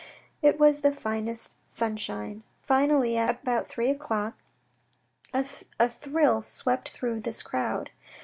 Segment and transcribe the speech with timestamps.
[0.41, 2.41] It was the finest sun shine.
[2.63, 4.33] Finally, about three o'clock,
[5.31, 7.91] a thrill swept through all this crowd.